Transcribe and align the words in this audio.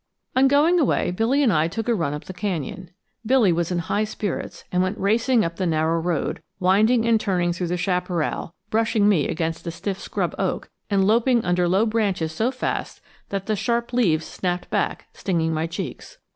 On 0.35 0.47
going 0.47 0.79
away, 0.79 1.11
Billy 1.11 1.43
and 1.43 1.53
I 1.53 1.67
took 1.67 1.87
a 1.87 1.93
run 1.93 2.11
up 2.11 2.23
the 2.23 2.33
canyon. 2.33 2.89
Billy 3.23 3.51
was 3.51 3.71
in 3.71 3.77
high 3.77 4.03
spirits, 4.03 4.63
and 4.71 4.81
went 4.81 4.97
racing 4.97 5.45
up 5.45 5.57
the 5.57 5.67
narrow 5.67 5.99
road, 5.99 6.41
winding 6.59 7.05
and 7.05 7.19
turning 7.21 7.53
through 7.53 7.67
the 7.67 7.77
chaparral, 7.77 8.55
brushing 8.71 9.07
me 9.07 9.27
against 9.27 9.59
the 9.59 9.65
the 9.67 9.71
stiff 9.75 9.99
scrub 9.99 10.33
oak 10.39 10.71
and 10.89 11.05
loping 11.05 11.45
under 11.45 11.67
low 11.67 11.85
branches 11.85 12.31
so 12.31 12.49
fast 12.49 12.99
that 13.29 13.45
the 13.45 13.55
sharp 13.55 13.93
leaves 13.93 14.25
snapped 14.25 14.71
back, 14.71 15.05
stinging 15.13 15.53
my 15.53 15.67
cheeks. 15.67 16.17